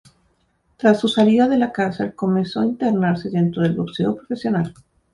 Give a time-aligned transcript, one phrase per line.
[0.77, 4.73] Tras su salida de la cárcel comenzó a internarse dentro del boxeo profesional.